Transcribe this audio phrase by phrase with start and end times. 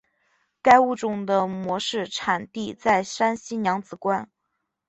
[0.63, 4.31] 该物种的模式产地在山西娘子关。